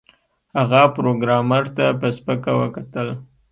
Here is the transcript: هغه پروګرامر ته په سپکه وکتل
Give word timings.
هغه 0.57 0.81
پروګرامر 0.95 1.63
ته 1.75 1.85
په 1.99 2.07
سپکه 2.17 2.51
وکتل 2.61 3.07